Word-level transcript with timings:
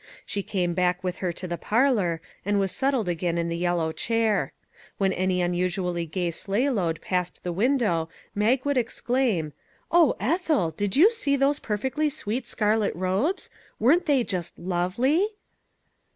She 0.25 0.41
came 0.41 0.73
back 0.73 1.03
with 1.03 1.17
her 1.17 1.31
to 1.33 1.47
the 1.47 1.59
parlor, 1.59 2.21
and 2.43 2.57
was 2.57 2.71
set 2.71 2.91
tled 2.95 3.07
again 3.07 3.37
in 3.37 3.49
the 3.49 3.55
yellow 3.55 3.91
chair. 3.91 4.51
When 4.97 5.13
any 5.13 5.43
un 5.43 5.53
usually 5.53 6.07
gay 6.07 6.31
sleighload 6.31 7.01
passed 7.01 7.43
the 7.43 7.51
window 7.53 8.09
Mag 8.33 8.65
would 8.65 8.77
exclaim:" 8.79 9.53
O 9.91 10.15
Ethel! 10.19 10.71
did 10.71 10.95
you 10.95 11.11
see 11.11 11.35
those 11.35 11.59
37 11.59 11.61
MAG 11.61 11.61
AND 11.61 11.67
MARGARET 11.67 11.67
perfectly 11.67 12.09
sweet 12.09 12.47
scarlet 12.47 12.95
robes? 12.95 13.49
Weren't 13.79 14.07
they 14.07 14.23
just 14.23 14.57
lovely?" 14.57 15.27